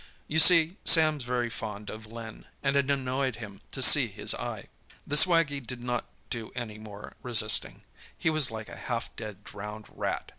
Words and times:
You 0.27 0.39
see, 0.39 0.77
Sam's 0.83 1.23
very 1.23 1.47
fond 1.51 1.91
of 1.91 2.11
Len, 2.11 2.45
and 2.63 2.75
it 2.75 2.89
annoyed 2.89 3.35
him 3.35 3.61
to 3.71 3.83
see 3.83 4.07
his 4.07 4.33
eye. 4.33 4.65
"The 5.05 5.15
swaggie 5.15 5.59
did 5.61 5.83
not 5.83 6.05
do 6.31 6.51
any 6.55 6.79
more 6.79 7.13
resisting. 7.21 7.83
He 8.17 8.31
was 8.31 8.49
like 8.49 8.67
a 8.67 8.75
half 8.75 9.15
dead, 9.15 9.43
drowned 9.43 9.85
rat. 9.91 10.27